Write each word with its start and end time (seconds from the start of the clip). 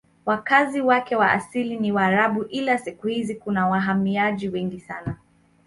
Wakazi 0.25 0.81
wake 0.81 1.15
wa 1.15 1.31
asili 1.31 1.79
ni 1.79 1.91
Waarabu 1.91 2.43
ila 2.43 2.77
siku 2.77 3.07
hizi 3.07 3.35
kuna 3.35 3.67
wahamiaji 3.67 4.49
wengi 4.49 4.79
sana. 4.79 5.17